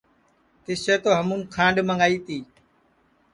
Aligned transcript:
تِسیں 0.63 0.99
تو 1.03 1.09
ہمون 1.19 1.41
کھانٚڈؔ 1.53 1.77
منٚگائی 1.87 2.17
تی 2.25 2.37